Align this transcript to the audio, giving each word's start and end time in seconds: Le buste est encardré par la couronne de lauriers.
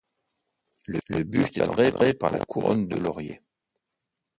Le 0.87 1.21
buste 1.21 1.57
est 1.57 1.61
encardré 1.61 2.13
par 2.15 2.31
la 2.31 2.43
couronne 2.43 2.87
de 2.87 2.95
lauriers. 2.95 3.43